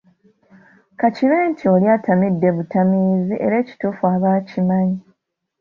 Ka 0.99 1.07
kibe 1.15 1.37
nti 1.51 1.63
oli 1.73 1.87
atamidde 1.95 2.47
butamiizi 2.57 3.35
era 3.45 3.55
ekituufu 3.63 4.03
aba 4.13 4.29
akimanyi. 4.39 4.99